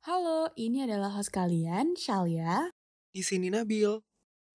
[0.00, 2.72] Halo, ini adalah host kalian, Shalia.
[3.12, 4.00] Di sini Nabil.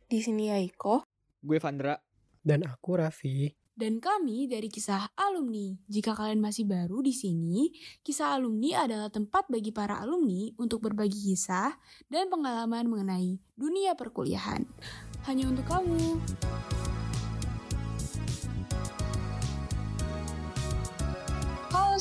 [0.10, 1.06] Di sini Aiko.
[1.38, 2.02] Gue Vandra.
[2.42, 3.53] Dan aku Raffi.
[3.77, 5.77] Dan kami dari kisah alumni.
[5.85, 7.69] Jika kalian masih baru di sini,
[8.02, 11.77] kisah alumni adalah tempat bagi para alumni untuk berbagi kisah
[12.09, 14.66] dan pengalaman mengenai dunia perkuliahan.
[15.30, 16.25] Hanya untuk kamu.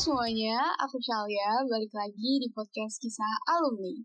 [0.05, 4.05] Semuanya, aku Shalia, balik lagi di podcast kisah alumni.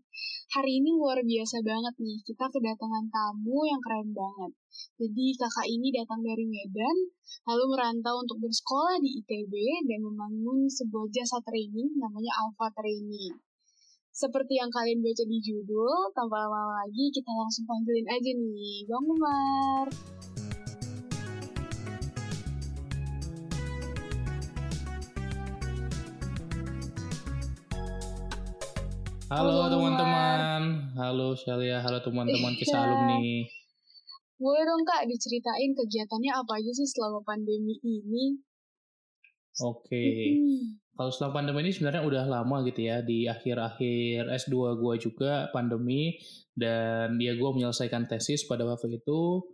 [0.56, 4.56] Hari ini luar biasa banget nih, kita kedatangan tamu yang keren banget.
[4.96, 6.96] Jadi kakak ini datang dari Medan,
[7.44, 9.52] lalu merantau untuk bersekolah di ITB
[9.92, 13.36] dan membangun sebuah jasa training namanya Alpha Training.
[14.08, 19.04] Seperti yang kalian baca di judul, tanpa lama-lama lagi kita langsung panggilin aja nih, Bang
[19.04, 19.84] Umar.
[29.30, 32.86] Halo teman-teman, halo Shalia, halo teman-teman kisah Iya.
[32.90, 33.46] alumni.
[34.42, 38.42] Boleh dong kak diceritain kegiatannya apa aja sih selama pandemi ini?
[39.62, 40.02] Oke,
[40.34, 40.82] Hmm.
[40.98, 46.18] kalau selama pandemi ini sebenarnya udah lama gitu ya, di akhir-akhir S2 gua juga pandemi,
[46.58, 49.46] dan ya gua menyelesaikan tesis pada waktu itu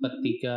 [0.00, 0.56] ketika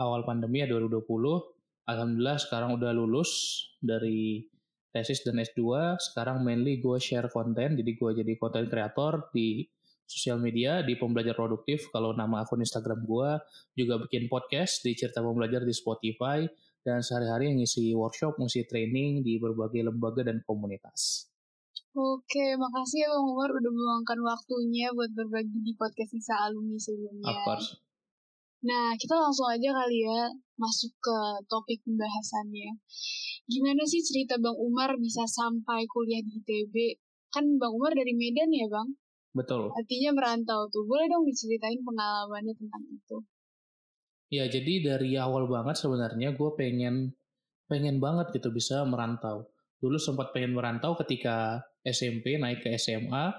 [0.00, 1.52] awal pandemi ya 2020.
[1.84, 4.48] Alhamdulillah sekarang udah lulus dari
[4.94, 9.66] tesis dan S2, sekarang mainly gue share konten, jadi gue jadi konten kreator di
[10.06, 13.30] sosial media, di Pembelajar Produktif, kalau nama akun Instagram gue,
[13.74, 16.46] juga bikin podcast di Cerita Pembelajar di Spotify,
[16.86, 21.26] dan sehari-hari ngisi workshop, ngisi training di berbagai lembaga dan komunitas.
[21.96, 27.26] Oke, makasih ya Bang Umar udah meluangkan waktunya buat berbagi di podcast Sisa Alumni sebelumnya.
[27.26, 27.68] Of course.
[28.62, 32.80] Nah, kita langsung aja kali ya masuk ke topik pembahasannya.
[33.46, 36.74] Gimana sih cerita Bang Umar bisa sampai kuliah di ITB?
[37.30, 38.96] Kan Bang Umar dari Medan ya Bang?
[39.36, 39.68] Betul.
[39.76, 40.88] Artinya merantau tuh.
[40.88, 43.16] Boleh dong diceritain pengalamannya tentang itu?
[44.32, 47.14] Ya, jadi dari awal banget sebenarnya gue pengen
[47.70, 49.46] pengen banget gitu bisa merantau.
[49.78, 53.30] Dulu sempat pengen merantau ketika SMP naik ke SMA.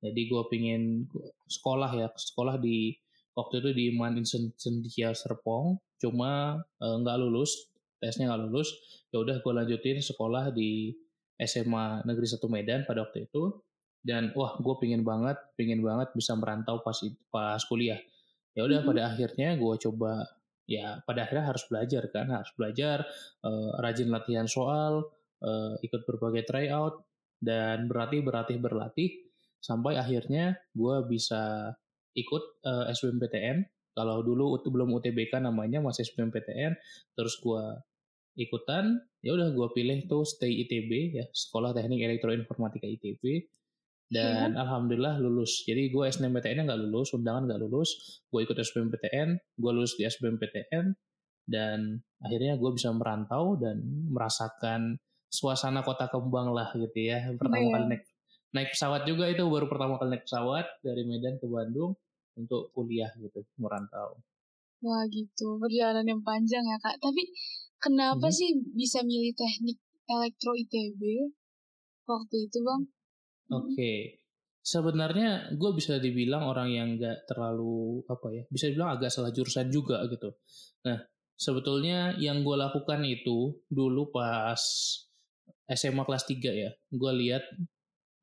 [0.00, 1.04] Jadi gue pengen
[1.44, 2.96] sekolah ya, sekolah di
[3.36, 5.76] waktu itu di Man Insentia Serpong.
[6.00, 8.68] Cuma eh, nggak lulus, tesnya nggak lulus.
[9.12, 10.96] Ya udah gue lanjutin sekolah di
[11.40, 13.60] SMA Negeri 1 Medan pada waktu itu.
[14.00, 16.96] Dan wah gue pengen banget, pengen banget bisa merantau pas
[17.28, 18.00] pas kuliah.
[18.56, 18.88] Ya udah Mhm.
[18.88, 20.24] pada akhirnya gue coba
[20.70, 23.02] ya pada akhirnya harus belajar kan harus belajar
[23.42, 25.02] eh, rajin latihan soal
[25.42, 27.02] eh, ikut berbagai tryout
[27.42, 29.10] dan berlatih berlatih berlatih
[29.58, 31.74] sampai akhirnya gue bisa
[32.14, 33.58] ikut eh, SBMPTN
[34.00, 36.72] kalau dulu ut- belum UTBK namanya masih SBMPTN
[37.12, 37.64] terus gue
[38.36, 43.44] ikutan ya udah gue pilih tuh stay ITB ya sekolah teknik elektroinformatika ITB
[44.10, 45.62] dan alhamdulillah lulus.
[45.62, 47.94] Jadi gue SNMPTN nggak lulus undangan nggak lulus.
[48.26, 50.90] Gue ikut SBMPTN gue lulus di SBMPTN
[51.46, 53.78] dan akhirnya gue bisa merantau dan
[54.10, 54.98] merasakan
[55.30, 57.22] suasana kota kembang lah gitu ya.
[57.38, 57.70] Pertama Iya.
[57.70, 58.02] kali naik
[58.50, 61.94] naik pesawat juga itu baru pertama kali naik pesawat dari Medan ke Bandung
[62.38, 64.20] untuk kuliah gitu merantau
[64.84, 66.96] Wah gitu, perjalanan yang panjang ya kak.
[67.04, 67.22] Tapi
[67.84, 68.36] kenapa Mhm.
[68.38, 69.78] sih bisa milih teknik
[70.14, 71.00] elektro ITB
[72.10, 72.82] waktu itu bang?
[73.50, 74.22] Oke,
[74.62, 79.66] sebenarnya gue bisa dibilang orang yang nggak terlalu apa ya, bisa dibilang agak salah jurusan
[79.74, 80.30] juga gitu.
[80.86, 80.98] Nah,
[81.34, 84.62] sebetulnya yang gue lakukan itu dulu pas
[85.66, 87.42] SMA kelas 3 ya, gue lihat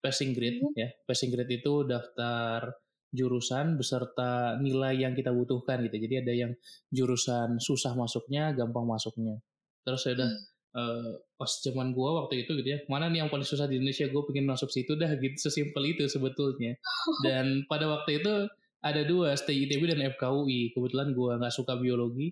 [0.04, 0.74] passing grade Mhm.
[0.78, 2.76] ya, passing grade itu daftar
[3.16, 5.96] jurusan beserta nilai yang kita butuhkan gitu.
[5.96, 6.52] Jadi ada yang
[6.92, 9.40] jurusan susah masuknya, gampang masuknya.
[9.88, 10.32] Terus ya udah
[10.78, 14.12] eh, pas zaman gua waktu itu gitu ya mana nih yang paling susah di Indonesia?
[14.12, 16.76] Gue pengen masuk situ dah gitu sesimpel itu sebetulnya.
[17.26, 18.52] Dan pada waktu itu
[18.84, 22.30] ada dua stay ITB dan FKUI kebetulan gua nggak suka biologi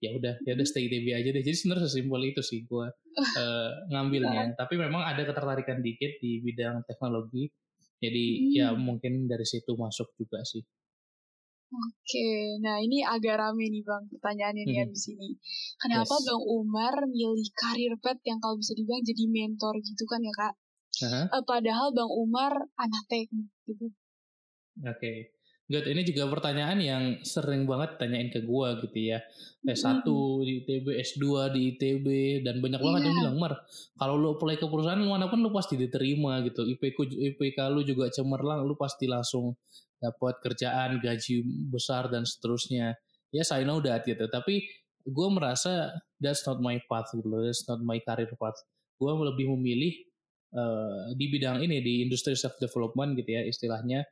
[0.00, 1.42] ya udah ya udah stay ITB aja deh.
[1.42, 2.92] Jadi sebenarnya sesimpel itu sih gua
[3.40, 4.54] eh, ngambilnya.
[4.54, 7.48] Tapi memang ada ketertarikan dikit di bidang teknologi
[8.02, 8.24] jadi
[8.58, 8.86] ya Hmm.
[8.86, 10.62] mungkin dari situ masuk juga sih
[11.86, 12.26] Oke,
[12.64, 14.90] nah ini agak rame nih bang pertanyaannya nih Mhm.
[14.94, 15.28] di sini.
[15.82, 16.26] Kenapa Yes.
[16.26, 20.54] bang Umar milih karir pet yang kalau bisa dibilang jadi mentor gitu kan ya kak?
[21.36, 22.52] Eh, padahal bang Umar
[22.84, 23.86] anak teknik gitu.
[24.86, 25.32] Oke.
[25.70, 29.22] Good, ini juga pertanyaan yang sering banget tanyain ke gua gitu ya.
[29.62, 30.02] S1
[30.42, 32.06] di ITB, S2 di ITB,
[32.42, 33.20] dan banyak banget yang Iya.
[33.22, 33.52] bilang, Mar,
[33.94, 36.66] kalau lu apply ke perusahaan mana pun lu pasti diterima gitu.
[36.66, 39.54] IPK, IPK lu juga cemerlang, lu pasti langsung
[40.02, 42.98] dapat kerjaan, gaji besar, dan seterusnya.
[43.30, 44.26] Yes, I know that gitu.
[44.26, 44.66] Tapi
[45.06, 47.46] gue merasa that's not my path gitu loh.
[47.46, 48.58] That's not my career path.
[48.98, 49.94] Gue lebih memilih
[50.50, 54.02] uh, di bidang ini di industri self development gitu ya istilahnya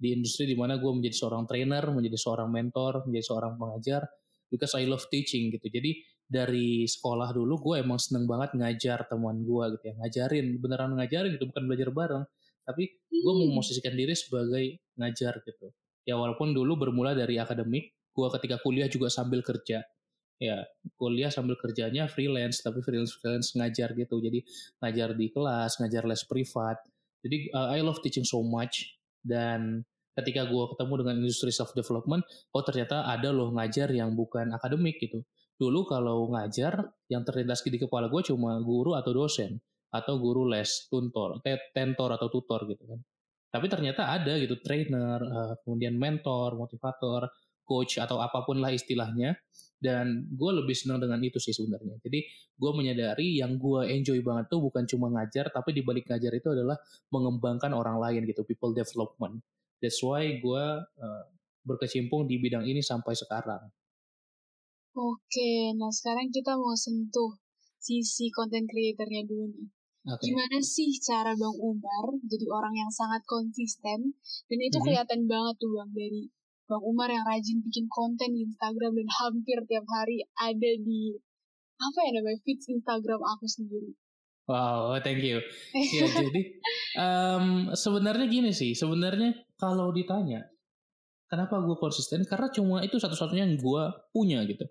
[0.00, 4.08] di industri di mana gue menjadi seorang trainer, menjadi seorang mentor, menjadi seorang pengajar
[4.48, 5.68] because I love teaching gitu.
[5.68, 10.96] Jadi dari sekolah dulu gue emang seneng banget ngajar teman gue gitu ya, ngajarin beneran
[10.96, 12.24] ngajarin gitu bukan belajar bareng,
[12.64, 15.68] tapi gue mau memosisikan diri sebagai ngajar gitu.
[16.08, 19.84] Ya walaupun dulu bermula dari akademik, gue ketika kuliah juga sambil kerja.
[20.40, 20.64] Ya
[20.96, 24.16] kuliah sambil kerjanya freelance tapi freelance freelance ngajar gitu.
[24.24, 24.40] Jadi
[24.80, 26.80] ngajar di kelas ngajar les privat.
[27.20, 29.84] Jadi uh, I love teaching so much dan
[30.18, 35.00] ketika gue ketemu dengan industri self development oh ternyata ada loh ngajar yang bukan akademik
[35.00, 35.24] gitu.
[35.60, 40.86] Dulu kalau ngajar yang terlintas di kepala gue cuma guru atau dosen atau guru les
[40.88, 41.42] tutor
[41.74, 43.00] tentor atau tutor gitu kan.
[43.50, 47.26] Tapi ternyata ada gitu trainer uh, kemudian mentor motivator
[47.66, 49.34] coach atau apa pun lah istilahnya
[49.80, 52.20] dan gue lebih senang dengan itu sih sebenarnya jadi
[52.60, 56.52] gue menyadari yang gue enjoy banget tuh bukan cuma ngajar tapi di balik ngajar itu
[56.52, 56.76] adalah
[57.08, 59.40] mengembangkan orang lain gitu people development
[59.80, 61.24] that's why gue uh,
[61.64, 63.72] berkecimpung di bidang ini sampai sekarang
[64.92, 67.40] oke nah sekarang kita mau sentuh
[67.80, 69.68] sisi konten creatornya dulu nih
[70.00, 70.32] Okay.
[70.32, 74.16] Gimana sih cara Bang Umar jadi orang yang sangat konsisten
[74.48, 74.84] dan itu mm -hmm.
[74.88, 76.24] kelihatan banget tuh Bang dari
[76.70, 81.18] Bang Umar yang rajin bikin konten di Instagram dan hampir tiap hari ada di
[81.82, 83.90] apa ya namanya feeds Instagram aku sendiri.
[84.46, 85.42] Wow, thank you.
[85.98, 86.42] ya jadi
[86.94, 90.46] um, sebenarnya gini sih, sebenarnya kalau ditanya
[91.26, 93.82] kenapa gue konsisten, karena cuma itu satu-satunya yang gue
[94.14, 94.62] punya gitu.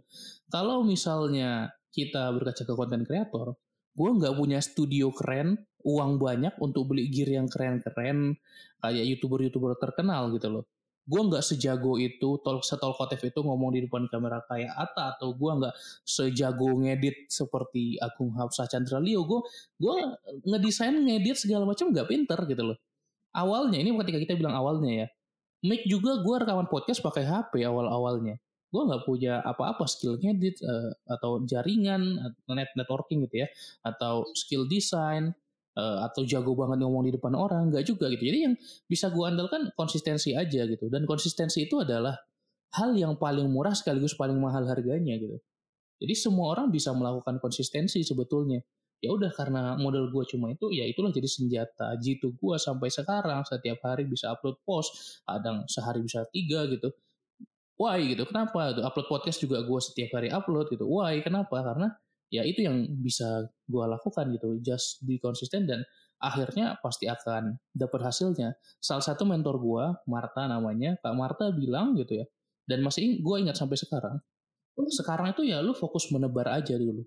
[0.48, 3.60] Kalau misalnya kita berkaca ke konten kreator,
[3.92, 8.40] gue nggak punya studio keren, uang banyak untuk beli gear yang keren-keren
[8.80, 10.66] kayak youtuber-youtuber terkenal gitu loh
[11.10, 15.52] gue nggak sejago itu tol setolkotif itu ngomong di depan kamera kayak Ata atau gue
[15.58, 15.76] nggak
[16.06, 19.42] sejago ngedit seperti Agung Hapsah Chandra Leo gue
[19.82, 19.94] gue
[20.46, 22.78] ngedesain ngedit segala macam nggak pinter gitu loh.
[23.34, 25.08] Awalnya ini ketika kita bilang awalnya ya
[25.66, 28.40] mic juga gue rekaman podcast pakai HP awal awalnya
[28.70, 32.22] gue nggak punya apa-apa skill ngedit uh, atau jaringan
[32.54, 33.48] net networking gitu ya
[33.82, 35.34] atau skill design
[35.80, 38.28] uh, atau jago banget ngomong di depan orang nggak juga gitu.
[38.28, 38.54] Jadi yang
[38.86, 40.92] bisa gue andalkan konsistensi aja gitu.
[40.92, 42.20] Dan konsistensi itu adalah
[42.76, 45.40] hal yang paling murah sekaligus paling mahal harganya gitu.
[46.00, 48.60] Jadi semua orang bisa melakukan konsistensi sebetulnya.
[49.00, 53.48] Ya udah karena model gue cuma itu ya itulah jadi senjata jitu gue sampai sekarang.
[53.48, 56.92] Setiap hari bisa upload post kadang sehari bisa tiga gitu.
[57.80, 58.28] Why gitu?
[58.28, 58.76] Kenapa?
[58.76, 60.84] Upload podcast juga gue setiap hari upload gitu.
[60.84, 61.24] Why?
[61.24, 61.64] Kenapa?
[61.64, 61.96] Karena
[62.30, 65.81] ya itu yang bisa gue lakukan gitu just be konsisten dan
[66.22, 68.54] akhirnya pasti akan dapat hasilnya.
[68.78, 72.26] Salah satu mentor gue Marta namanya kak Marta bilang gitu ya
[72.70, 74.22] dan masih gue ingat sampai sekarang
[74.88, 77.04] sekarang itu ya lu fokus menebar aja dulu.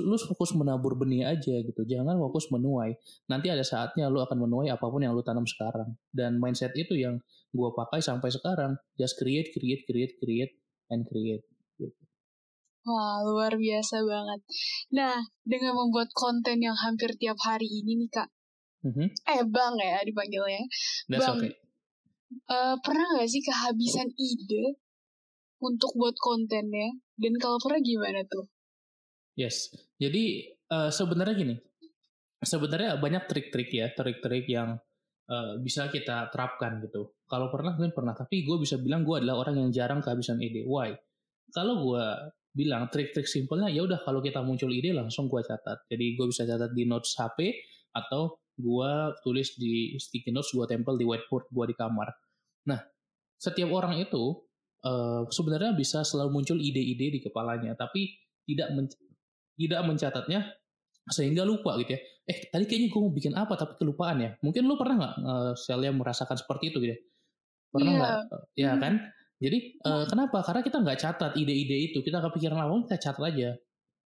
[0.00, 2.96] Lu fokus menabur benih aja gitu jangan fokus menuai.
[3.28, 5.92] Nanti ada saatnya lu akan menuai apa pun yang lu tanam sekarang.
[6.08, 7.20] Dan mindset itu yang
[7.52, 10.52] gue pakai sampai sekarang just create create create create
[10.88, 11.44] and create
[11.76, 12.03] gitu.
[12.84, 14.40] Wah, luar biasa banget.
[14.92, 18.28] Nah, dengan membuat konten yang hampir tiap hari ini nih, Kak.
[18.84, 19.08] Mm-hmm.
[19.24, 20.68] Eh, Bang ya dipanggilnya.
[21.08, 21.52] That's bang, okay.
[22.52, 24.76] uh, pernah gak sih kehabisan ide
[25.64, 26.92] untuk buat kontennya?
[27.16, 28.44] Dan kalau pernah gimana tuh?
[29.40, 29.72] Yes.
[29.96, 31.56] Jadi, uh, sebenarnya gini.
[32.44, 34.76] Sebenarnya banyak trik-trik ya, trik-trik yang
[35.32, 37.16] uh, bisa kita terapkan gitu.
[37.24, 38.12] Kalau pernah, mungkin pernah.
[38.12, 40.68] Tapi gue bisa bilang gue adalah orang yang jarang kehabisan ide.
[40.68, 40.92] Why?
[41.56, 42.04] Kalau gue
[42.54, 45.84] bilang trik-trik simpelnya ya udah kalau kita muncul ide langsung gue catat.
[45.90, 47.50] Jadi gue bisa catat di notes HP
[47.90, 48.92] atau gue
[49.26, 52.14] tulis di sticky notes gue tempel di whiteboard gue di kamar.
[52.70, 52.78] Nah
[53.34, 54.38] setiap orang itu
[54.86, 58.14] uh, sebenarnya bisa selalu muncul ide-ide di kepalanya tapi
[58.46, 58.86] tidak men
[59.58, 60.40] tidak mencatatnya
[61.10, 62.00] sehingga lupa gitu ya.
[62.24, 64.30] Eh tadi kayaknya gue mau bikin apa tapi kelupaan ya.
[64.40, 66.98] Mungkin lu pernah nggak uh, Celia merasakan seperti itu gitu ya?
[67.74, 67.98] Pernah iya.
[67.98, 68.14] nggak?
[68.54, 68.74] Yeah.
[68.78, 68.94] Ya kan?
[69.44, 70.40] Jadi uh, kenapa?
[70.40, 72.00] Karena kita nggak catat ide-ide itu.
[72.00, 73.50] Kita kepikiran apa kita catat aja.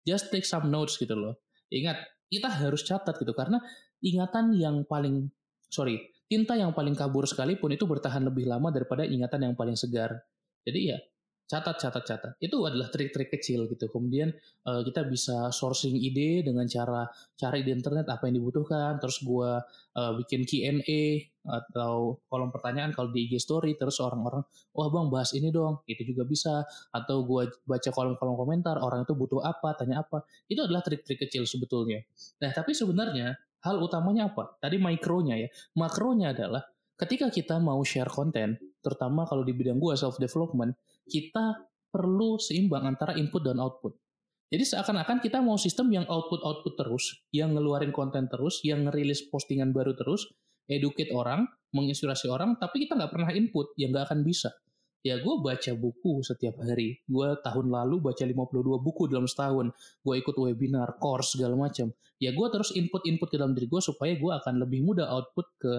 [0.04, 1.40] Just take some notes gitu loh.
[1.72, 1.96] Ingat,
[2.28, 3.60] kita harus catat gitu karena
[4.04, 5.28] ingatan yang paling
[5.68, 6.00] sorry
[6.32, 10.16] tinta yang paling kabur sekalipun itu bertahan lebih lama daripada ingatan yang paling segar.
[10.64, 10.98] Jadi ya
[11.52, 12.32] catat catat catat.
[12.40, 13.84] Itu adalah trik-trik kecil gitu.
[13.92, 14.32] Kemudian
[14.64, 17.04] uh, kita bisa sourcing ide dengan cara
[17.36, 18.96] cari di internet apa yang dibutuhkan.
[18.96, 24.40] Terus gue uh, bikin Q&A atau kolom pertanyaan kalau di IG story terus orang-orang
[24.72, 25.84] wah bang bahas ini dong.
[25.84, 26.64] Itu juga bisa.
[26.88, 29.76] Atau gue baca kolom-kolom komentar orang itu butuh apa?
[29.76, 30.24] Tanya apa?
[30.48, 32.00] Itu adalah trik-trik kecil sebetulnya.
[32.40, 34.56] Nah tapi sebenarnya hal utamanya apa?
[34.56, 35.52] Tadi mikronya ya.
[35.76, 36.64] Makronya adalah
[36.96, 40.74] ketika kita mau share konten terutama kalau di bidang gue self development
[41.12, 43.92] kita perlu seimbang antara input dan output.
[44.48, 49.72] Jadi seakan-akan kita mau sistem yang output-output terus, yang ngeluarin konten terus, yang ngerilis postingan
[49.72, 50.28] baru terus,
[50.68, 54.52] educate orang, menginspirasi orang, tapi kita nggak pernah input, ya nggak akan bisa.
[55.02, 57.02] Ya gue baca buku setiap hari.
[57.10, 59.74] Gue tahun lalu baca 52 buku dalam setahun.
[59.98, 61.90] Gue ikut webinar, course, segala macam.
[62.22, 65.72] Ya gue terus input-input ke dalam diri gue supaya gue akan lebih mudah output ke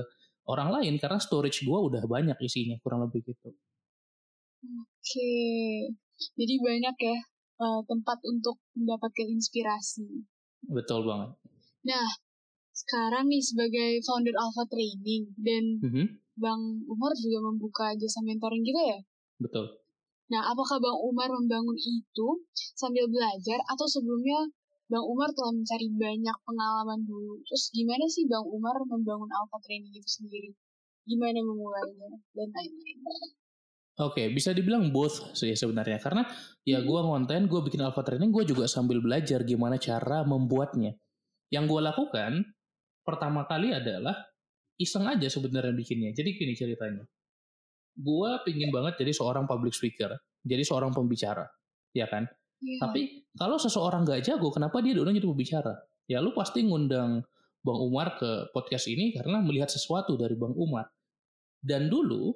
[0.52, 3.56] orang lain karena storage gue udah banyak isinya, kurang lebih gitu.
[4.64, 5.36] Oke,
[6.40, 7.18] jadi banyak ya
[7.60, 10.24] uh, tempat untuk mendapatkan inspirasi.
[10.64, 11.36] Betul banget.
[11.84, 12.08] Nah,
[12.72, 16.08] sekarang nih sebagai founder Alpha Training dan mm -hmm.
[16.40, 19.00] Bang Umar juga membuka jasa mentoring gitu ya?
[19.44, 19.84] Betul.
[20.32, 22.28] Nah, apakah Bang Umar membangun itu
[22.74, 24.48] sambil belajar atau sebelumnya
[24.88, 27.44] Bang Umar telah mencari banyak pengalaman dulu?
[27.46, 30.56] Terus gimana sih Bang Umar membangun Alpha Training itu sendiri?
[31.04, 32.98] Gimana memulainya dan lain-lain?
[33.94, 36.02] Oke, okay, bisa dibilang both sih sebenarnya.
[36.02, 36.26] Karena
[36.66, 40.98] ya gue ngonten, gue bikin alpha training, gue juga sambil belajar gimana cara membuatnya.
[41.54, 42.32] Yang gue lakukan
[43.06, 44.18] pertama kali adalah
[44.82, 46.10] iseng aja sebenarnya bikinnya.
[46.10, 47.06] Jadi gini ceritanya.
[47.94, 51.46] Gue pingin banget jadi seorang public speaker, jadi seorang pembicara,
[51.94, 52.26] ya kan?
[52.58, 52.82] Yeah.
[52.82, 55.74] Tapi kalau seseorang gak jago, kenapa dia diundang jadi pembicara?
[56.10, 57.22] Ya lu pasti ngundang
[57.62, 60.90] Bang Umar ke podcast ini karena melihat sesuatu dari Bang Umar.
[61.62, 62.34] Dan dulu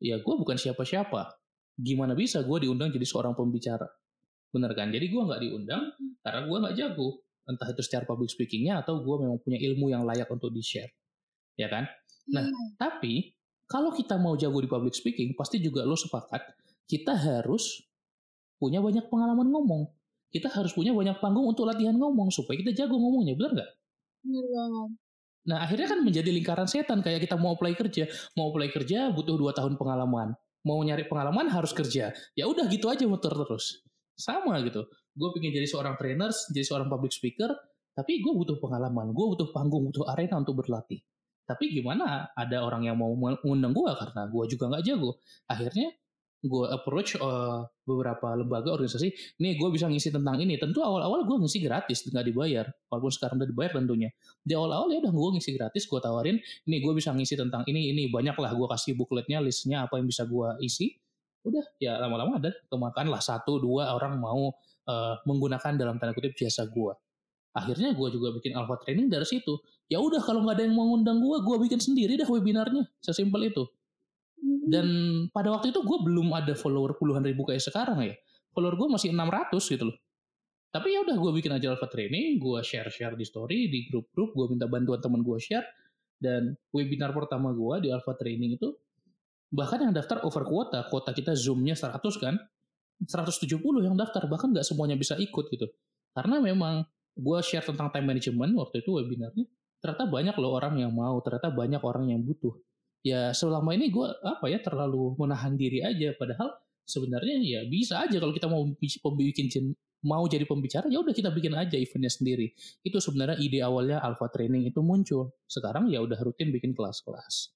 [0.00, 1.36] ya gue bukan siapa-siapa.
[1.76, 3.84] Gimana bisa gue diundang jadi seorang pembicara?
[4.52, 4.88] Bener kan?
[4.88, 5.82] Jadi gue nggak diundang
[6.24, 7.08] karena gue nggak jago.
[7.46, 10.90] Entah itu secara public speakingnya atau gue memang punya ilmu yang layak untuk di-share.
[11.54, 11.86] Ya kan?
[12.32, 12.74] Nah, hmm.
[12.74, 13.36] tapi
[13.70, 16.42] kalau kita mau jago di public speaking, pasti juga lo sepakat,
[16.86, 17.86] kita harus
[18.58, 19.90] punya banyak pengalaman ngomong.
[20.30, 23.70] Kita harus punya banyak panggung untuk latihan ngomong supaya kita jago ngomongnya, bener nggak?
[24.26, 24.90] Bener banget.
[25.46, 29.38] Nah akhirnya kan menjadi lingkaran setan kayak kita mau apply kerja, mau apply kerja butuh
[29.38, 30.34] dua tahun pengalaman,
[30.66, 32.10] mau nyari pengalaman harus kerja.
[32.34, 33.86] Ya udah gitu aja muter terus.
[34.18, 34.82] Sama gitu.
[35.16, 37.54] Gue pengen jadi seorang trainer, jadi seorang public speaker,
[37.96, 41.00] tapi gue butuh pengalaman, gue butuh panggung, butuh arena untuk berlatih.
[41.46, 45.22] Tapi gimana ada orang yang mau mengundang gue karena gue juga nggak jago.
[45.46, 45.94] Akhirnya
[46.46, 50.56] gue approach uh, beberapa lembaga organisasi, nih gue bisa ngisi tentang ini.
[50.56, 52.66] Tentu awal-awal gue ngisi gratis, nggak dibayar.
[52.90, 54.10] Walaupun sekarang udah dibayar tentunya.
[54.42, 56.36] Di awal-awal ya udah gue ngisi gratis, gue tawarin,
[56.66, 60.06] nih gue bisa ngisi tentang ini, ini banyak lah gue kasih bookletnya, listnya apa yang
[60.06, 60.96] bisa gue isi.
[61.46, 64.50] Udah ya lama-lama ada kemakan lah satu dua orang mau
[64.90, 66.92] uh, menggunakan dalam tanda kutip jasa gue.
[67.56, 69.56] Akhirnya gue juga bikin alpha training dari situ.
[69.86, 72.84] Ya udah kalau nggak ada yang mau ngundang gue, gue bikin sendiri dah webinarnya.
[73.00, 73.64] Sesimpel itu.
[74.42, 74.86] Dan
[75.30, 78.14] pada waktu itu gue belum ada follower puluhan ribu kayak sekarang ya.
[78.50, 79.96] Follower gue masih 600 gitu loh.
[80.74, 84.46] Tapi ya udah gue bikin aja alpha training, gue share-share di story, di grup-grup, gue
[84.52, 85.64] minta bantuan teman gue share.
[86.16, 88.76] Dan webinar pertama gue di alpha training itu,
[89.52, 92.34] bahkan yang daftar over kuota, kuota kita zoomnya 100 kan,
[93.04, 95.68] 170 yang daftar, bahkan nggak semuanya bisa ikut gitu.
[96.16, 96.84] Karena memang
[97.16, 99.44] gue share tentang time management waktu itu webinarnya,
[99.80, 102.56] ternyata banyak loh orang yang mau, ternyata banyak orang yang butuh
[103.06, 106.10] ya selama ini gue apa ya terlalu menahan diri aja.
[106.18, 106.50] Padahal
[106.82, 109.46] sebenarnya ya bisa aja kalau kita mau bikin
[110.06, 112.50] mau jadi pembicara ya udah kita bikin aja eventnya sendiri.
[112.82, 115.38] Itu sebenarnya ide awalnya alpha training itu muncul.
[115.46, 117.54] Sekarang ya udah rutin bikin kelas-kelas.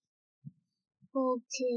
[1.10, 1.74] Oke.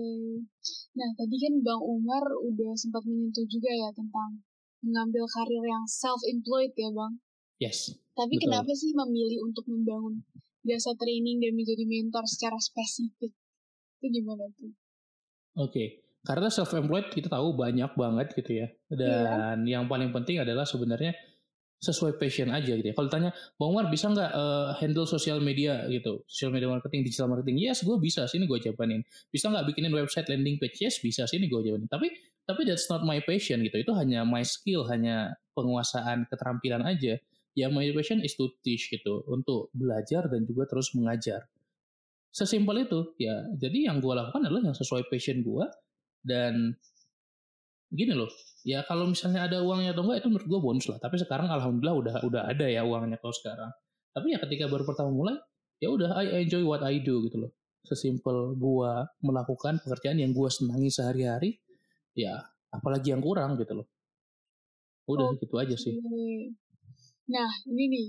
[0.93, 2.21] Nah tadi kan bang Umar
[2.53, 4.45] udah sempat menyentuh juga ya tentang
[4.85, 7.13] mengambil karir yang self employed ya bang.
[7.57, 8.43] Yes tapi betul.
[8.49, 10.21] kenapa sih memilih untuk membangun
[10.63, 13.33] jasa training dan menjadi mentor secara spesifik
[14.03, 14.67] itu gimana tuh?
[14.67, 15.87] Oke, okay.
[16.27, 18.67] karena self employed kita tahu banyak banget gitu ya.
[18.91, 19.79] Dan yeah.
[19.79, 21.15] yang paling penting adalah sebenarnya
[21.83, 22.95] sesuai passion aja gitu ya.
[22.95, 27.27] Kalau tanya, Bang Umar bisa nggak uh, handle sosial media gitu, sosial media marketing, digital
[27.27, 27.59] marketing?
[27.59, 28.23] Yes, gue bisa.
[28.27, 29.03] Sini gue jawabanin.
[29.27, 30.79] Bisa nggak bikinin website landing page?
[30.79, 31.27] Yes, bisa.
[31.27, 31.91] Sini gue jawabanin.
[31.91, 32.07] Tapi
[32.43, 33.83] tapi that's not my passion gitu.
[33.83, 37.19] Itu hanya my skill, hanya penguasaan keterampilan aja.
[37.53, 41.45] Ya my passion is to teach gitu, untuk belajar dan juga terus mengajar.
[42.33, 43.45] Sesimpel itu ya.
[43.61, 45.65] Jadi yang gue lakukan adalah yang sesuai passion gue
[46.25, 46.73] dan
[47.93, 48.27] gini loh.
[48.65, 50.97] Ya kalau misalnya ada uangnya atau enggak itu menurut gue bonus lah.
[50.97, 53.69] Tapi sekarang alhamdulillah udah udah ada ya uangnya kalau sekarang.
[54.17, 55.37] Tapi ya ketika baru pertama mulai
[55.77, 57.53] ya udah I enjoy what I do gitu loh.
[57.85, 61.61] Sesimpel gue melakukan pekerjaan yang gue senangi sehari-hari
[62.17, 62.41] ya
[62.73, 63.87] apalagi yang kurang gitu loh.
[65.05, 66.01] Udah oh, gitu aja sih.
[67.29, 68.07] Nah ini nih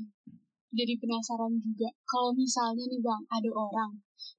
[0.74, 3.92] jadi penasaran juga kalau misalnya nih bang ada orang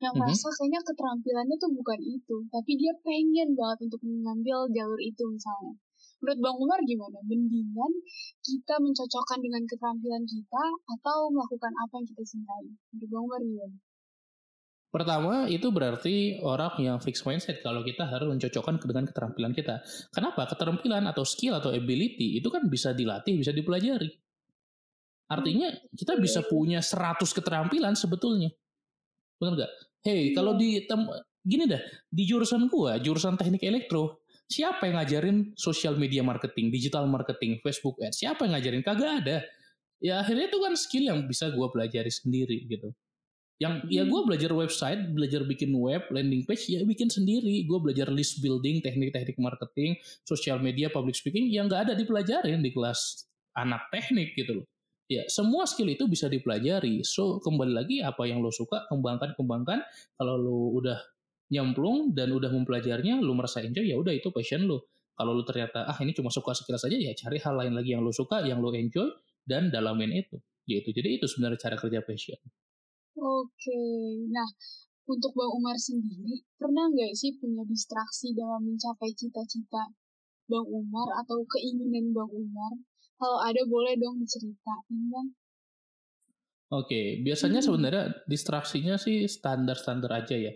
[0.03, 0.27] yang mm -hmm.
[0.27, 5.73] merasa kayaknya keterampilannya tuh bukan itu tapi dia pengen banget untuk mengambil jalur itu misalnya
[6.19, 7.91] menurut bang Umar gimana mendingan
[8.43, 10.65] kita mencocokkan dengan keterampilan kita
[10.99, 13.77] atau melakukan apa yang kita cintai menurut bang Umar gimana
[14.95, 19.83] Pertama, itu berarti orang yang fixed mindset kalau kita harus mencocokkan dengan keterampilan kita.
[20.07, 20.47] Kenapa?
[20.47, 24.07] Keterampilan atau skill atau ability itu kan bisa dilatih, bisa dipelajari.
[25.25, 28.53] Artinya kita bisa punya 100 keterampilan sebetulnya.
[29.41, 29.71] Benar nggak?
[30.05, 31.09] Hey, kalau di tem-
[31.41, 37.09] gini dah, di jurusan gua, jurusan teknik elektro, siapa yang ngajarin social media marketing, digital
[37.09, 38.21] marketing, Facebook ads?
[38.21, 38.81] Siapa yang ngajarin?
[38.85, 39.37] Kagak ada.
[39.97, 42.93] Ya akhirnya itu kan skill yang bisa gua pelajari sendiri gitu.
[43.55, 47.63] Yang ya gue belajar website, belajar bikin web, landing page, ya bikin sendiri.
[47.63, 49.95] Gue belajar list building, teknik-teknik marketing,
[50.27, 53.23] social media, public speaking, yang nggak ada dipelajarin di kelas
[53.55, 54.67] anak teknik gitu loh.
[55.05, 57.05] Ya semua skill itu bisa dipelajari.
[57.05, 59.85] So kembali lagi apa yang lo suka, kembangkan, kembangkan.
[60.17, 60.97] Kalau lo udah
[61.53, 64.89] nyemplung dan udah mempelajarinya, lo merasa enjoy, ya udah itu passion lo.
[65.13, 68.01] Kalau lo ternyata ah ini cuma suka skill saja, ya cari hal lain lagi yang
[68.01, 69.13] lo suka, yang lo enjoy
[69.45, 70.41] dan dalamin itu.
[70.65, 70.89] Gitu.
[70.89, 72.41] Jadi itu sebenarnya cara kerja passion.
[73.15, 73.81] Oke,
[74.33, 74.49] nah
[75.05, 79.93] untuk Bang Umar sendiri, pernah nggak sih punya distraksi dalam mencapai cita-cita
[80.45, 82.73] Bang Umar atau keinginan Bang Umar?
[83.15, 85.27] Kalau ada boleh dong diceritain Bang.
[86.73, 87.67] Oke, biasanya Hmm.
[87.71, 90.53] sebenarnya distraksinya sih standar-standar aja ya.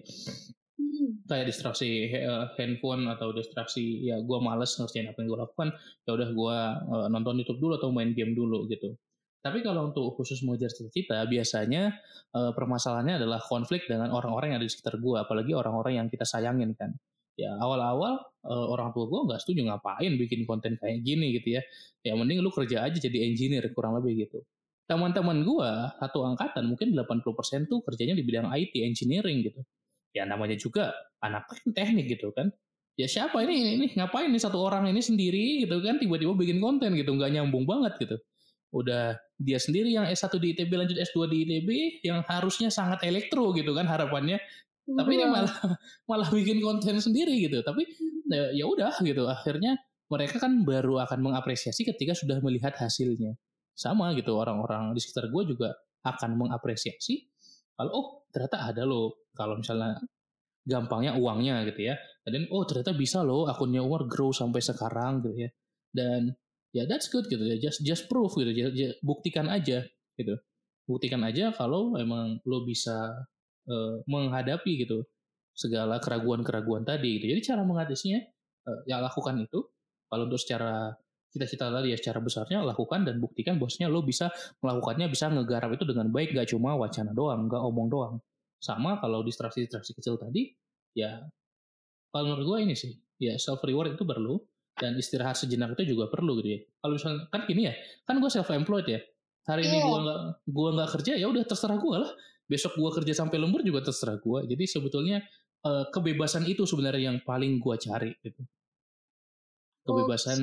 [0.75, 1.21] Hmm.
[1.29, 5.69] Kayak distraksi eh, handphone atau distraksi ya gue males ngerjain apa yang gue lakukan,
[6.09, 6.57] ya udah gue
[6.97, 8.97] eh, nonton YouTube dulu atau main game dulu gitu.
[9.39, 11.93] Tapi kalau untuk khusus mengejar cita-cita, biasanya
[12.35, 16.25] eh, permasalahannya adalah konflik dengan orang-orang yang ada di sekitar gue, apalagi orang-orang yang kita
[16.25, 16.91] sayangin kan.
[17.39, 21.61] Ya awal-awal eh, orang tua gue nggak setuju ngapain bikin konten kayak gini gitu ya.
[22.03, 24.43] Ya mending lu kerja aja jadi engineer kurang lebih gitu.
[24.89, 25.69] Teman-teman gue
[26.03, 29.61] satu angkatan mungkin 80% tuh kerjanya di bidang IT engineering gitu.
[30.11, 30.91] Ya namanya juga
[31.23, 32.51] anak teknik gitu kan.
[32.99, 36.91] Ya siapa ini ini ngapain nih satu orang ini sendiri gitu kan tiba-tiba bikin konten
[36.99, 38.19] gitu nggak nyambung banget gitu.
[38.75, 41.69] Udah dia sendiri yang S1 di ITB lanjut S2 di ITB
[42.03, 44.37] yang harusnya sangat elektro gitu kan harapannya
[44.97, 45.53] tapi ini malah
[46.09, 47.61] malah bikin konten sendiri gitu.
[47.61, 47.85] Tapi
[48.29, 49.25] ya ya udah gitu.
[49.29, 49.77] Akhirnya
[50.09, 53.37] mereka kan baru akan mengapresiasi ketika sudah melihat hasilnya.
[53.77, 55.71] Sama gitu orang-orang di sekitar gue juga
[56.03, 57.27] akan mengapresiasi
[57.79, 59.95] kalau oh ternyata ada loh kalau misalnya
[60.67, 61.95] gampangnya uangnya gitu ya.
[62.27, 65.49] Dan oh ternyata bisa loh akunnya Umar grow sampai sekarang gitu ya.
[65.89, 66.33] Dan
[66.75, 67.41] ya that's good gitu.
[67.41, 68.51] Ya just just proof gitu.
[68.51, 69.87] Ju- ju- buktikan aja
[70.19, 70.35] gitu.
[70.89, 73.13] Buktikan aja kalau emang lo bisa
[73.69, 75.05] eh, menghadapi gitu
[75.53, 77.35] segala keraguan-keraguan tadi gitu.
[77.37, 78.19] Jadi cara mengatasinya
[78.67, 79.61] eh, ya lakukan itu.
[80.09, 80.89] Kalau untuk secara
[81.29, 84.33] cita-cita tadi ya secara besarnya lakukan dan buktikan bosnya lo bisa
[84.65, 86.33] melakukannya bisa ngegarap itu dengan baik.
[86.33, 88.15] Gak cuma wacana doang gak omong doang.
[88.57, 90.49] Sama kalau distraksi-distraksi kecil tadi
[90.97, 91.21] ya
[92.09, 94.41] kalau menurut gue ini sih ya self reward itu perlu
[94.79, 96.59] dan istirahat sejenak itu juga perlu gitu ya.
[96.81, 97.73] Kalau misalnya kan gini ya
[98.09, 98.99] kan gue self employed ya.
[99.45, 99.85] Hari ini Iya.
[99.85, 102.11] gue nggak gua nggak kerja ya udah terserah gue lah
[102.51, 105.17] besok gue kerja sampai lembur juga terserah gue jadi sebetulnya
[105.69, 108.41] eh, kebebasan itu sebenarnya yang paling gue cari gitu
[109.87, 110.39] kebebasan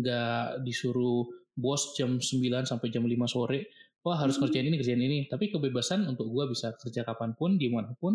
[0.00, 1.22] nggak disuruh
[1.54, 3.70] bos jam 9 sampai jam 5 sore
[4.04, 4.42] wah harus Mhm.
[4.42, 8.14] kerjain ini kerjain ini tapi kebebasan untuk gue bisa kerja kapan pun di mana pun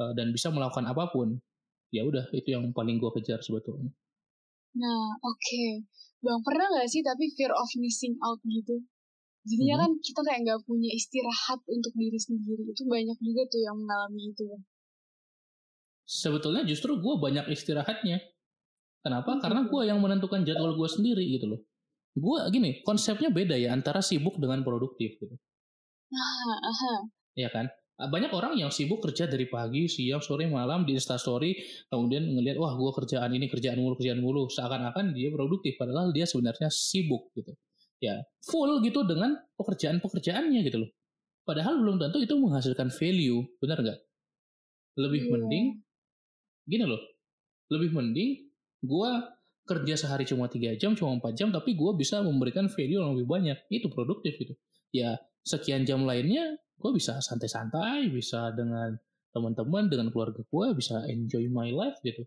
[0.00, 1.28] eh, dan bisa melakukan apa pun
[1.96, 3.90] ya udah itu yang paling gue kejar sebetulnya
[4.82, 5.64] Nah, oke.
[6.24, 8.76] Bang, pernah nggak sih tapi fear of missing out gitu?
[9.42, 9.82] Jadinya Mhm.
[9.82, 12.62] kan kita kayak nggak punya istirahat untuk diri sendiri.
[12.70, 14.44] Itu banyak juga tuh yang mengalami itu.
[16.02, 18.20] Sebetulnya justru gue banyak istirahatnya
[19.02, 19.70] kenapa Oh, karena gitu.
[19.74, 21.60] gue yang menentukan jadwal gue sendiri gitu loh
[22.12, 25.34] gue gini konsepnya beda ya antara sibuk dengan produktif gitu
[26.12, 26.94] Nah, aha.
[27.34, 31.56] ya kan banyak orang yang sibuk kerja dari pagi siang sore malam di instastory
[31.88, 36.28] kemudian ngelihat wah gue kerjaan ini kerjaan mulu kerjaan mulu seakan-akan dia produktif padahal dia
[36.28, 37.56] sebenarnya sibuk gitu
[38.02, 40.90] ya full gitu dengan pekerjaan pekerjaannya gitu loh.
[41.46, 43.98] Padahal belum tentu itu menghasilkan value benar nggak?
[44.98, 45.30] Lebih Iya.
[45.30, 45.64] mending
[46.66, 47.02] gini loh
[47.72, 48.30] lebih mending
[48.82, 49.10] gue
[49.62, 53.30] kerja sehari cuma tiga jam cuma empat jam tapi gue bisa memberikan value yang lebih
[53.30, 53.58] banyak.
[53.70, 54.58] Itu produktif gitu.
[54.90, 58.98] Ya sekian jam lainnya gue bisa santai-santai bisa dengan
[59.32, 62.26] teman-teman dengan keluarga gue bisa enjoy my life gitu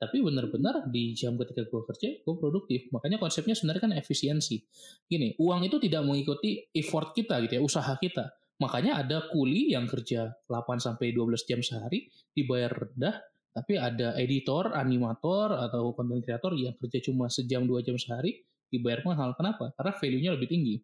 [0.00, 4.64] tapi benar-benar di jam ketika gue kerja gue produktif makanya konsepnya sebenarnya kan efisiensi
[5.04, 9.84] gini uang itu tidak mengikuti effort kita gitu ya usaha kita makanya ada kuli yang
[9.84, 16.54] kerja 8 sampai 12 jam sehari dibayar rendah tapi ada editor, animator atau content creator
[16.54, 19.34] yang kerja cuma sejam dua jam sehari dibayar mahal.
[19.34, 19.74] Kenapa?
[19.74, 20.78] Karena value-nya lebih tinggi.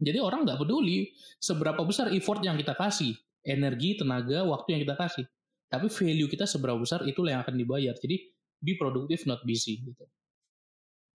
[0.00, 1.10] Jadi orang nggak peduli
[1.42, 5.26] seberapa besar effort yang kita kasih, energi, tenaga, waktu yang kita kasih.
[5.70, 7.94] Tapi value kita seberapa besar itulah yang akan dibayar.
[7.94, 8.16] Jadi
[8.58, 10.04] be productive not busy gitu.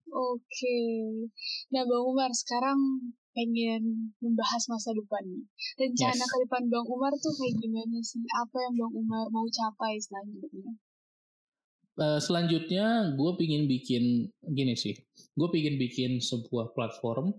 [0.08, 0.78] Oke.
[1.76, 2.78] Nah, Bang Umar, sekarang
[3.36, 5.44] pengen membahas masa depan nih.
[5.76, 6.30] Rencana Yes.
[6.32, 8.24] ke depan Bang Umar tuh kayak gimana sih?
[8.32, 10.72] Apa yang Bang Umar mau capai selanjutnya?
[11.96, 14.92] Eh, selanjutnya gue pingin bikin gini sih
[15.32, 17.32] gue pingin bikin sebuah platform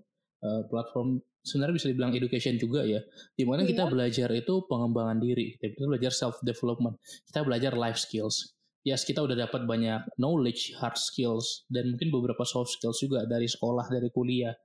[0.48, 3.00] eh, platform sebenarnya bisa dibilang education juga ya
[3.36, 3.92] di mana kita Iya.
[3.92, 6.96] belajar itu pengembangan diri kita belajar self development
[7.28, 8.56] kita belajar life skills.
[8.84, 13.48] Yes kita udah dapat banyak knowledge hard skills dan mungkin beberapa soft skills juga dari
[13.48, 14.56] sekolah dari kuliah.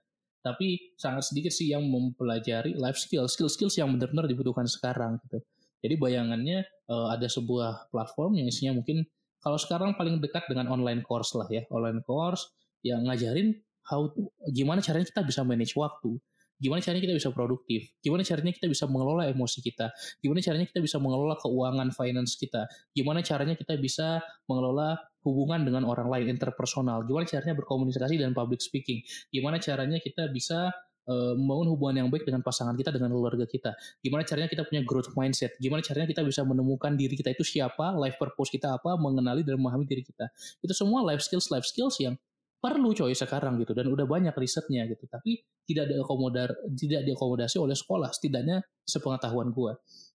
[0.42, 5.38] Tapi sangat sedikit sih yang mempelajari life skills skill-skills yang benar-benar dibutuhkan sekarang gitu.
[5.82, 9.02] Jadi bayangannya eh, ada sebuah platform yang isinya mungkin
[9.42, 11.66] kalau sekarang paling dekat dengan online course lah ya.
[11.74, 12.46] Online course
[12.86, 14.10] yang ngajarin how
[14.50, 16.18] gimana caranya kita bisa manage waktu?
[16.62, 17.90] Gimana caranya kita bisa produktif?
[17.98, 19.90] Gimana caranya kita bisa mengelola emosi kita?
[20.22, 22.70] Gimana caranya kita bisa mengelola keuangan finance kita?
[22.94, 24.94] Gimana caranya kita bisa mengelola
[25.26, 27.02] hubungan dengan orang lain interpersonal?
[27.02, 29.02] Gimana caranya berkomunikasi dan public speaking?
[29.34, 30.70] Gimana caranya kita bisa
[31.10, 33.74] eh, membangun hubungan yang baik dengan pasangan kita dengan keluarga kita?
[33.98, 35.58] Gimana caranya kita punya growth mindset?
[35.58, 39.58] Gimana caranya kita bisa menemukan diri kita itu siapa life purpose kita apa mengenali dan
[39.58, 40.30] memahami diri kita?
[40.62, 42.14] Itu semua life skills life skills yang
[42.62, 45.10] perlu coy sekarang gitu dan udah banyak risetnya gitu.
[45.10, 49.72] Tapi tidak diakomodar tidak diakomodasi oleh sekolah setidaknya sepengetahuan gue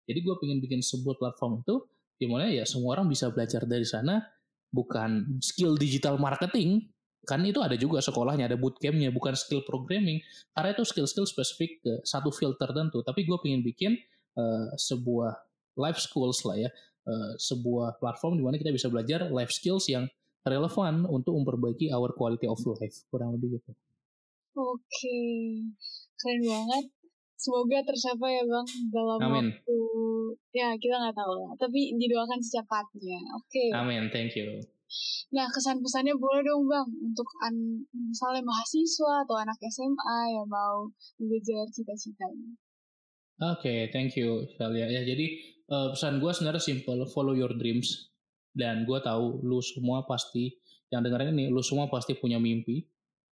[0.07, 1.83] jadi gue pengen bikin sebuah platform itu
[2.17, 4.23] di mana ya semua orang bisa belajar dari sana
[4.71, 6.87] bukan skill digital marketing
[7.27, 10.23] kan itu ada juga sekolahnya ada bootcampnya bukan skill programming.
[10.55, 13.03] Karena itu skill-skill spesifik ke satu field tertentu.
[13.03, 13.99] Tapi gue pengen bikin
[14.39, 15.35] eh, sebuah
[15.75, 16.71] life skills lah ya
[17.11, 20.07] eh, sebuah platform di mana kita bisa belajar life skills yang
[20.47, 23.71] relevan untuk memperbaiki our quality of life kurang lebih gitu
[24.57, 25.21] Oke,
[26.17, 26.89] keren banget.
[27.37, 29.53] Semoga tercapai ya Bang dalam Amin.
[29.53, 29.79] waktu
[30.57, 33.21] ya kita nggak tahu lah, tapi didoakan secepatnya.
[33.37, 33.69] Oke.
[33.77, 34.49] amin thank you
[35.37, 40.89] Nah kesan pesannya boleh dong Bang untuk an misalnya mahasiswa atau anak SMA yang mau
[41.21, 42.57] mengejar cita-citanya.
[43.37, 44.89] Oke, thank you, Shalia.
[44.89, 45.27] Ya, jadi
[45.69, 48.09] eh, pesan gue sebenarnya simple, follow your dreams.
[48.57, 50.57] Dan gue tahu lu semua pasti,
[50.89, 52.81] yang dengerin ini, lu semua pasti punya mimpi.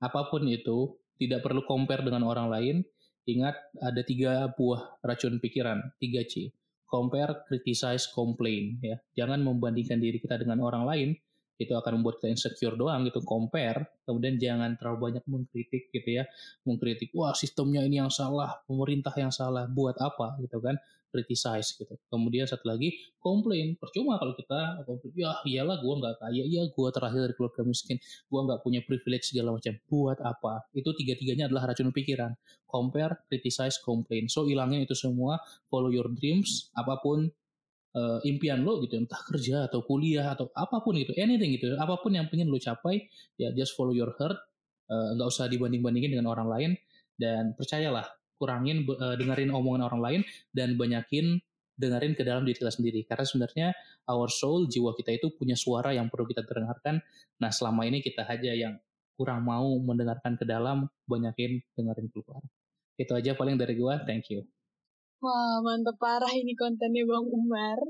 [0.05, 2.77] Apa pun itu, tidak perlu compare dengan orang lain.
[3.25, 6.53] Ingat, ada tiga buah racun pikiran, 3C.
[6.85, 8.77] Compare, criticize, complain.
[8.85, 11.09] Ya, Jangan membandingkan diri kita dengan orang lain,
[11.55, 16.27] itu akan membuat kita insecure doang gitu compare kemudian jangan terlalu banyak mengkritik gitu ya
[16.67, 20.75] mengkritik wah sistemnya ini yang salah pemerintah yang salah buat apa gitu kan
[21.15, 21.95] criticize gitu.
[22.11, 22.91] Kemudian satu lagi
[23.23, 23.79] komplain.
[23.79, 26.43] Percuma kalau kita komplain ya iyalah gua nggak kaya.
[26.43, 28.03] Iya gua terakhir dari keluarga miskin.
[28.27, 29.79] Gua nggak punya privilege segala macam.
[29.87, 30.67] Buat apa?
[30.75, 32.35] Itu tiga tiganya adalah racun pikiran.
[32.67, 34.27] Compare criticize complain.
[34.27, 35.39] So ilangin itu semua.
[35.71, 37.31] Follow your dreams apa pun
[37.95, 38.99] eh, impian lo gitu.
[38.99, 41.79] Entah kerja atau kuliah atau apa pun gitu anything gitu.
[41.79, 43.07] Apa pun yang pengen lo capai
[43.39, 44.35] ya just follow your heart.
[44.91, 46.71] Eh, nggak usah dibanding bandingin dengan orang lain.
[47.15, 50.21] Dan percayalah kurangin eh, dengerin omongan orang lain
[50.51, 51.39] dan banyakin
[51.75, 53.67] dengerin ke dalam diri kita sendiri karena sebenarnya
[54.07, 57.03] our soul jiwa kita itu punya suara yang perlu kita dengarkan
[57.43, 58.79] nah selama ini kita aja yang
[59.19, 62.43] kurang mau mendengarkan ke dalam banyakin dengerin keluar
[62.95, 64.47] itu aja paling dari gua thank you
[65.25, 67.81] Wah, mantep parah ini kontennya Bang Umar.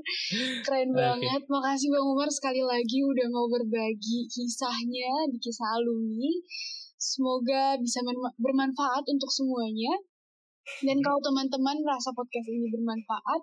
[0.63, 1.43] Keren banget.
[1.51, 6.31] Makasih Bang Umar sekali lagi udah mau berbagi kisahnya di kisah alumni.
[6.95, 7.99] Semoga bisa
[8.39, 9.99] bermanfaat untuk semuanya.
[10.81, 13.41] Dan kalau teman-teman merasa podcast ini bermanfaat,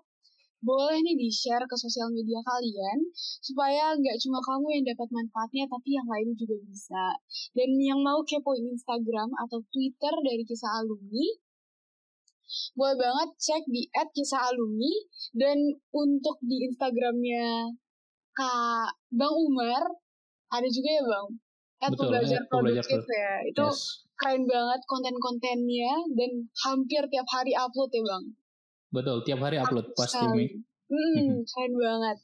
[0.63, 2.99] boleh nih di-share ke sosial media kalian,
[3.43, 7.07] supaya nggak cuma kamu yang dapat manfaatnya, tapi yang lain juga bisa.
[7.51, 11.27] Dan yang mau kepoin Instagram atau Twitter dari kisah alumni,
[12.77, 14.93] boleh banget cek di @kisah_alumni
[15.33, 15.57] dan
[15.89, 17.73] untuk di Instagramnya
[18.37, 19.83] Kak Bang Umar
[20.53, 21.41] ada juga ya Bang
[21.83, 26.31] at Betul, pembelajar at pembelajar produktif ya itu yes keren banget konten-kontennya dan
[26.62, 28.25] hampir tiap hari upload ya Bang
[28.95, 30.62] betul tiap hari upload Mantap pasti.
[30.92, 32.21] Hmm, keren banget.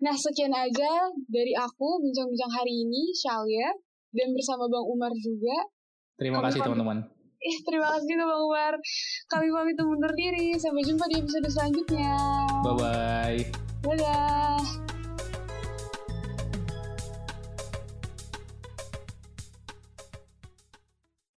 [0.00, 3.76] Nah, sekian aja dari aku bincang-bincang hari ini, Shalia,
[4.08, 5.68] dan bersama Bang Umar juga.
[6.16, 7.04] terima Kami kasih teman-teman
[7.36, 8.74] Eh, terima kasih juga Bang Umar.
[9.28, 10.56] Kami pamit undur diri.
[10.56, 12.16] Sampai jumpa di episode selanjutnya.
[12.64, 13.38] bye bye
[13.84, 14.85] Dadah.